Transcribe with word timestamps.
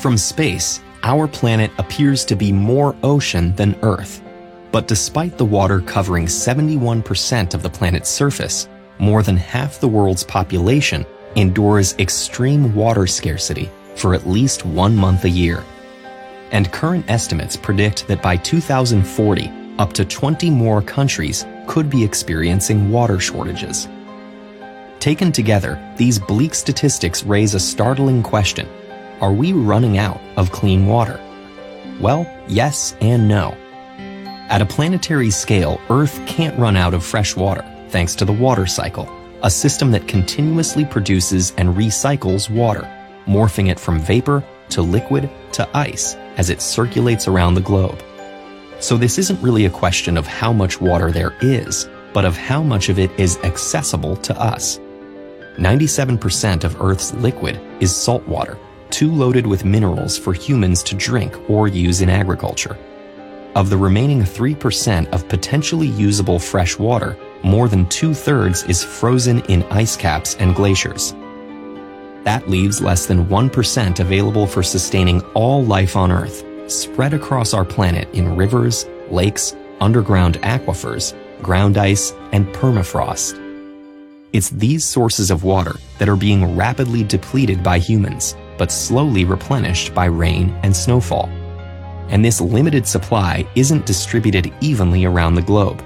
From 0.00 0.16
space, 0.16 0.80
our 1.02 1.28
planet 1.28 1.70
appears 1.76 2.24
to 2.24 2.34
be 2.34 2.52
more 2.52 2.96
ocean 3.02 3.54
than 3.56 3.78
Earth. 3.82 4.22
But 4.72 4.88
despite 4.88 5.36
the 5.36 5.44
water 5.44 5.82
covering 5.82 6.24
71% 6.24 7.52
of 7.52 7.62
the 7.62 7.68
planet's 7.68 8.08
surface, 8.08 8.66
more 8.98 9.22
than 9.22 9.36
half 9.36 9.78
the 9.78 9.88
world's 9.88 10.24
population 10.24 11.04
endures 11.36 11.94
extreme 11.98 12.74
water 12.74 13.06
scarcity 13.06 13.68
for 13.94 14.14
at 14.14 14.26
least 14.26 14.64
one 14.64 14.96
month 14.96 15.24
a 15.24 15.28
year. 15.28 15.62
And 16.50 16.72
current 16.72 17.04
estimates 17.10 17.54
predict 17.54 18.08
that 18.08 18.22
by 18.22 18.38
2040, 18.38 19.52
up 19.78 19.92
to 19.92 20.06
20 20.06 20.48
more 20.48 20.80
countries 20.80 21.44
could 21.66 21.90
be 21.90 22.02
experiencing 22.02 22.90
water 22.90 23.20
shortages. 23.20 23.86
Taken 24.98 25.30
together, 25.30 25.78
these 25.98 26.18
bleak 26.18 26.54
statistics 26.54 27.22
raise 27.22 27.52
a 27.52 27.60
startling 27.60 28.22
question. 28.22 28.66
Are 29.20 29.32
we 29.32 29.52
running 29.52 29.98
out 29.98 30.18
of 30.36 30.50
clean 30.50 30.86
water? 30.86 31.20
Well, 32.00 32.26
yes 32.48 32.96
and 33.02 33.28
no. 33.28 33.54
At 34.48 34.62
a 34.62 34.66
planetary 34.66 35.30
scale, 35.30 35.78
Earth 35.90 36.18
can't 36.26 36.58
run 36.58 36.74
out 36.74 36.94
of 36.94 37.04
fresh 37.04 37.36
water, 37.36 37.62
thanks 37.90 38.14
to 38.14 38.24
the 38.24 38.32
water 38.32 38.66
cycle, 38.66 39.06
a 39.42 39.50
system 39.50 39.90
that 39.90 40.08
continuously 40.08 40.86
produces 40.86 41.52
and 41.58 41.76
recycles 41.76 42.48
water, 42.48 42.88
morphing 43.26 43.70
it 43.70 43.78
from 43.78 44.00
vapor 44.00 44.42
to 44.70 44.80
liquid 44.80 45.28
to 45.52 45.68
ice 45.76 46.14
as 46.38 46.48
it 46.48 46.62
circulates 46.62 47.28
around 47.28 47.54
the 47.54 47.60
globe. 47.60 48.02
So 48.78 48.96
this 48.96 49.18
isn't 49.18 49.42
really 49.42 49.66
a 49.66 49.70
question 49.70 50.16
of 50.16 50.26
how 50.26 50.50
much 50.50 50.80
water 50.80 51.12
there 51.12 51.36
is, 51.42 51.86
but 52.14 52.24
of 52.24 52.38
how 52.38 52.62
much 52.62 52.88
of 52.88 52.98
it 52.98 53.10
is 53.20 53.36
accessible 53.44 54.16
to 54.16 54.40
us. 54.40 54.78
97% 55.58 56.64
of 56.64 56.80
Earth's 56.80 57.12
liquid 57.14 57.60
is 57.80 57.94
salt 57.94 58.26
water, 58.26 58.56
too 58.90 59.10
loaded 59.12 59.46
with 59.46 59.64
minerals 59.64 60.18
for 60.18 60.32
humans 60.32 60.82
to 60.84 60.94
drink 60.94 61.34
or 61.48 61.68
use 61.68 62.00
in 62.00 62.10
agriculture. 62.10 62.76
Of 63.54 63.68
the 63.70 63.76
remaining 63.76 64.20
3% 64.20 65.08
of 65.10 65.28
potentially 65.28 65.88
usable 65.88 66.38
fresh 66.38 66.78
water, 66.78 67.16
more 67.42 67.68
than 67.68 67.88
two 67.88 68.14
thirds 68.14 68.62
is 68.64 68.84
frozen 68.84 69.40
in 69.46 69.64
ice 69.64 69.96
caps 69.96 70.36
and 70.36 70.54
glaciers. 70.54 71.12
That 72.24 72.48
leaves 72.48 72.80
less 72.80 73.06
than 73.06 73.26
1% 73.26 73.98
available 73.98 74.46
for 74.46 74.62
sustaining 74.62 75.22
all 75.32 75.64
life 75.64 75.96
on 75.96 76.12
Earth, 76.12 76.44
spread 76.70 77.14
across 77.14 77.54
our 77.54 77.64
planet 77.64 78.08
in 78.14 78.36
rivers, 78.36 78.86
lakes, 79.10 79.56
underground 79.80 80.38
aquifers, 80.42 81.14
ground 81.42 81.78
ice, 81.78 82.12
and 82.32 82.46
permafrost. 82.48 83.38
It's 84.32 84.50
these 84.50 84.84
sources 84.84 85.30
of 85.32 85.42
water 85.42 85.74
that 85.98 86.08
are 86.08 86.16
being 86.16 86.54
rapidly 86.56 87.02
depleted 87.02 87.64
by 87.64 87.78
humans, 87.78 88.36
but 88.60 88.70
slowly 88.70 89.24
replenished 89.24 89.94
by 89.94 90.04
rain 90.04 90.54
and 90.62 90.76
snowfall. 90.76 91.30
And 92.10 92.22
this 92.22 92.42
limited 92.42 92.86
supply 92.86 93.46
isn't 93.54 93.86
distributed 93.86 94.52
evenly 94.60 95.06
around 95.06 95.34
the 95.34 95.40
globe. 95.40 95.82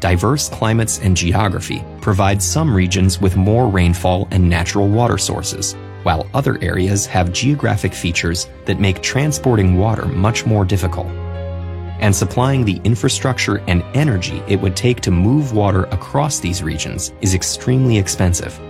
Diverse 0.00 0.50
climates 0.50 0.98
and 0.98 1.16
geography 1.16 1.82
provide 2.02 2.42
some 2.42 2.74
regions 2.74 3.22
with 3.22 3.38
more 3.38 3.68
rainfall 3.68 4.28
and 4.32 4.46
natural 4.46 4.86
water 4.86 5.16
sources, 5.16 5.72
while 6.02 6.28
other 6.34 6.62
areas 6.62 7.06
have 7.06 7.32
geographic 7.32 7.94
features 7.94 8.50
that 8.66 8.78
make 8.78 9.00
transporting 9.00 9.78
water 9.78 10.04
much 10.04 10.44
more 10.44 10.66
difficult. 10.66 11.06
And 11.06 12.14
supplying 12.14 12.66
the 12.66 12.82
infrastructure 12.84 13.62
and 13.66 13.82
energy 13.94 14.42
it 14.46 14.60
would 14.60 14.76
take 14.76 15.00
to 15.00 15.10
move 15.10 15.54
water 15.54 15.84
across 15.84 16.38
these 16.38 16.62
regions 16.62 17.14
is 17.22 17.32
extremely 17.32 17.96
expensive. 17.96 18.60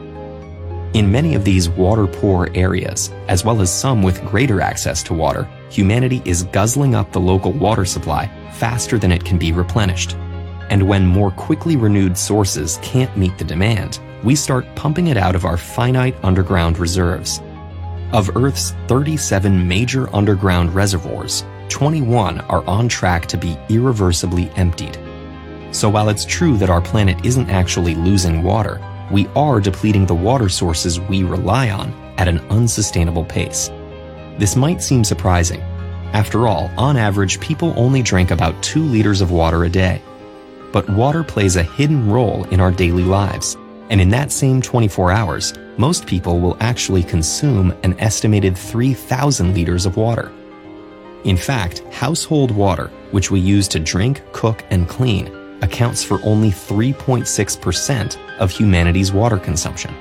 In 0.95 1.11
many 1.11 1.35
of 1.35 1.45
these 1.45 1.69
water 1.69 2.07
poor 2.07 2.49
areas, 2.55 3.11
as 3.27 3.45
well 3.45 3.61
as 3.61 3.75
some 3.75 4.01
with 4.01 4.25
greater 4.27 4.61
access 4.61 5.03
to 5.03 5.13
water, 5.13 5.49
humanity 5.69 6.23
is 6.25 6.45
guzzling 6.45 6.95
up 6.95 7.11
the 7.11 7.19
local 7.19 7.51
water 7.51 7.85
supply 7.85 8.31
faster 8.53 8.97
than 8.97 9.11
it 9.11 9.25
can 9.25 9.37
be 9.37 9.51
replenished. 9.51 10.15
And 10.71 10.87
when 10.87 11.05
more 11.05 11.33
quickly 11.33 11.77
renewed 11.77 12.17
sources 12.17 12.79
can't 12.81 13.17
meet 13.17 13.37
the 13.39 13.45
demand, 13.45 13.99
we 14.23 14.37
start 14.37 14.73
pumping 14.77 15.09
it 15.09 15.17
out 15.17 15.35
of 15.35 15.45
our 15.45 15.57
finite 15.57 16.15
underground 16.23 16.79
reserves. 16.79 17.41
Of 18.13 18.37
Earth's 18.37 18.71
37 18.87 19.67
major 19.67 20.15
underground 20.15 20.73
reservoirs, 20.77 21.45
21 21.71 22.39
are 22.43 22.65
on 22.69 22.89
track 22.89 23.27
to 23.27 23.37
be 23.37 23.59
irreversibly 23.69 24.49
emptied. 24.51 24.97
So 25.73 25.89
while 25.89 26.09
it's 26.09 26.25
true 26.25 26.57
that 26.59 26.71
our 26.71 26.81
planet 26.81 27.27
isn't 27.27 27.51
actually 27.51 27.97
losing 27.97 28.45
water, 28.45 28.81
we 29.11 29.27
are 29.37 29.61
depleting 29.61 30.07
the 30.07 30.15
water 30.15 30.49
sources 30.49 31.01
we 31.01 31.23
rely 31.23 31.71
on 31.71 31.93
at 32.19 32.29
an 32.29 32.39
unsustainable 32.51 33.25
pace. 33.25 33.71
This 34.39 34.57
might 34.57 34.83
seem 34.83 35.05
surprising. 35.05 35.61
After 36.13 36.47
all, 36.47 36.71
on 36.77 36.97
average, 36.97 37.41
people 37.41 37.75
only 37.77 38.03
drink 38.03 38.31
about 38.31 38.63
2 38.63 38.83
liters 38.83 39.21
of 39.21 39.31
water 39.31 39.65
a 39.65 39.69
day. 39.69 40.01
But 40.73 40.89
water 40.91 41.23
plays 41.23 41.57
a 41.57 41.63
hidden 41.63 42.11
role 42.11 42.45
in 42.45 42.61
our 42.61 42.71
daily 42.71 43.03
lives, 43.03 43.57
and 43.91 44.01
in 44.01 44.09
that 44.11 44.33
same 44.33 44.63
24 44.63 45.13
hours, 45.13 45.55
most 45.77 46.07
people 46.07 46.41
will 46.41 46.57
actually 46.61 47.03
consume 47.03 47.73
an 47.83 47.99
estimated 47.99 48.57
3,000 48.57 49.55
liters 49.55 49.87
of 49.87 49.97
water. 49.97 50.33
In 51.25 51.37
fact, 51.37 51.81
household 51.93 52.51
water, 52.51 52.91
which 53.11 53.31
we 53.31 53.41
use 53.41 53.67
to 53.69 53.81
drink, 53.81 54.23
cook, 54.33 54.65
and 54.71 54.89
clean, 54.89 55.27
accounts 55.65 56.05
for 56.05 56.21
only 56.23 56.51
3.6% 56.51 58.39
of 58.39 58.51
humanity's 58.51 59.13
water 59.13 59.39
consumption. 59.39 59.93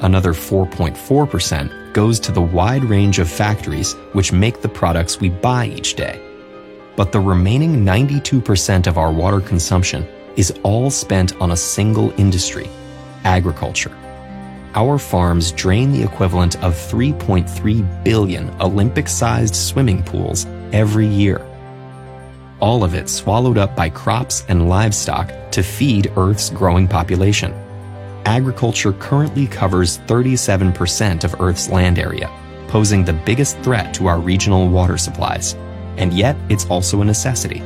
Another 0.00 0.32
4.4% 0.32 1.92
goes 1.92 2.20
to 2.20 2.32
the 2.32 2.40
wide 2.40 2.84
range 2.84 3.18
of 3.18 3.28
factories 3.28 3.94
which 4.12 4.32
make 4.32 4.62
the 4.62 4.68
products 4.68 5.20
we 5.20 5.28
buy 5.28 5.66
each 5.66 5.94
day. 5.94 6.20
But 6.96 7.12
the 7.12 7.20
remaining 7.20 7.84
92% 7.84 8.86
of 8.86 8.98
our 8.98 9.12
water 9.12 9.40
consumption 9.40 10.06
is 10.36 10.52
all 10.62 10.90
spent 10.90 11.34
on 11.40 11.50
a 11.50 11.56
single 11.56 12.12
industry, 12.18 12.70
agriculture. 13.24 13.96
Our 14.74 14.98
farms 14.98 15.50
drain 15.52 15.90
the 15.92 16.04
equivalent 16.04 16.56
of 16.62 16.74
3.3 16.74 18.04
billion 18.04 18.48
Olympic 18.60 19.08
sized 19.08 19.56
swimming 19.56 20.02
pools 20.04 20.46
every 20.72 21.06
year. 21.06 21.44
All 22.60 22.82
of 22.82 22.94
it 22.94 23.08
swallowed 23.08 23.56
up 23.56 23.76
by 23.76 23.88
crops 23.88 24.44
and 24.48 24.68
livestock 24.68 25.32
to 25.52 25.62
feed 25.62 26.12
Earth's 26.16 26.50
growing 26.50 26.88
population. 26.88 27.52
Agriculture 28.24 28.92
currently 28.94 29.46
covers 29.46 29.98
37% 30.00 31.22
of 31.22 31.40
Earth's 31.40 31.68
land 31.68 31.98
area, 31.98 32.28
posing 32.66 33.04
the 33.04 33.12
biggest 33.12 33.58
threat 33.58 33.94
to 33.94 34.08
our 34.08 34.18
regional 34.18 34.68
water 34.68 34.98
supplies. 34.98 35.54
And 35.96 36.12
yet, 36.12 36.36
it's 36.48 36.66
also 36.66 37.00
a 37.00 37.04
necessity. 37.04 37.62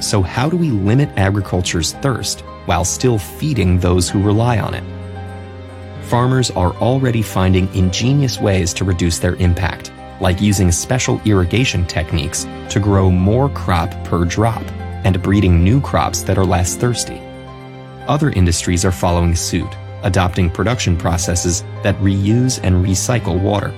So, 0.00 0.22
how 0.22 0.48
do 0.48 0.56
we 0.56 0.70
limit 0.70 1.10
agriculture's 1.16 1.92
thirst 1.94 2.40
while 2.66 2.84
still 2.84 3.18
feeding 3.18 3.78
those 3.78 4.08
who 4.08 4.22
rely 4.22 4.58
on 4.58 4.74
it? 4.74 4.84
Farmers 6.04 6.50
are 6.50 6.74
already 6.76 7.22
finding 7.22 7.72
ingenious 7.74 8.40
ways 8.40 8.74
to 8.74 8.84
reduce 8.84 9.18
their 9.18 9.36
impact, 9.36 9.92
like 10.24 10.40
using 10.40 10.72
special 10.72 11.20
irrigation 11.26 11.84
techniques 11.84 12.44
to 12.70 12.80
grow 12.80 13.10
more 13.10 13.50
crop 13.50 13.90
per 14.04 14.24
drop 14.24 14.62
and 15.04 15.22
breeding 15.22 15.62
new 15.62 15.82
crops 15.82 16.22
that 16.22 16.38
are 16.38 16.46
less 16.46 16.76
thirsty. 16.76 17.20
Other 18.08 18.30
industries 18.30 18.86
are 18.86 18.90
following 18.90 19.36
suit, 19.36 19.68
adopting 20.02 20.48
production 20.48 20.96
processes 20.96 21.62
that 21.82 21.94
reuse 21.96 22.58
and 22.62 22.82
recycle 22.82 23.38
water. 23.38 23.68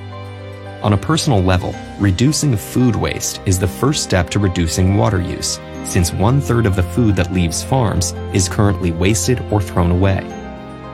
On 0.85 0.93
a 0.93 0.97
personal 0.97 1.43
level, 1.43 1.75
reducing 1.99 2.57
food 2.57 2.95
waste 2.95 3.41
is 3.45 3.59
the 3.59 3.67
first 3.67 4.05
step 4.05 4.31
to 4.31 4.39
reducing 4.39 4.97
water 4.97 5.21
use, 5.21 5.59
since 5.85 6.13
one 6.13 6.41
third 6.41 6.65
of 6.65 6.77
the 6.77 6.91
food 6.95 7.17
that 7.17 7.33
leaves 7.33 7.65
farms 7.65 8.13
is 8.33 8.49
currently 8.49 8.93
wasted 8.93 9.41
or 9.51 9.61
thrown 9.61 9.91
away. 9.91 10.23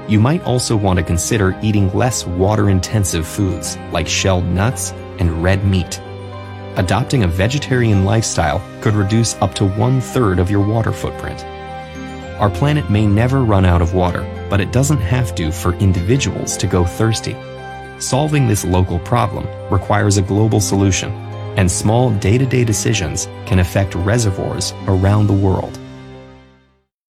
You 0.09 0.19
might 0.19 0.45
also 0.45 0.77
want 0.77 0.99
to 0.99 1.05
consider 1.05 1.59
eating 1.63 1.93
less 1.93 2.27
water 2.27 2.71
intensive 2.71 3.27
foods 3.27 3.77
like 3.93 4.09
shelled 4.09 4.47
nuts 4.47 4.95
and 5.23 5.41
red 5.41 5.65
meat. 5.65 6.01
Adopting 6.77 7.23
a 7.23 7.29
vegetarian 7.29 8.05
lifestyle 8.05 8.61
could 8.81 8.95
reduce 8.95 9.37
up 9.37 9.55
to 9.55 9.65
one 9.65 10.01
third 10.01 10.41
of 10.41 10.51
your 10.51 10.67
water 10.67 10.91
footprint. 10.91 11.45
Our 12.41 12.51
planet 12.51 12.91
may 12.91 13.07
never 13.07 13.45
run 13.45 13.65
out 13.65 13.81
of 13.81 13.95
water, 13.95 14.27
but 14.51 14.61
it 14.61 14.73
doesn't 14.73 14.99
have 14.99 15.33
to 15.37 15.53
for 15.53 15.75
individuals 15.75 16.57
to 16.57 16.67
go 16.67 16.85
thirsty. 16.85 17.37
Solving 18.01 18.49
this 18.49 18.65
local 18.65 18.99
problem 18.99 19.47
requires 19.71 20.17
a 20.17 20.23
global 20.23 20.61
solution, 20.61 21.13
and 21.57 21.71
small 21.71 22.11
day 22.11 22.37
to 22.37 22.45
day 22.45 22.65
decisions 22.65 23.29
can 23.47 23.61
affect 23.61 23.95
reservoirs 23.95 24.73
around 24.89 25.29
the 25.29 25.41
world. 25.47 25.79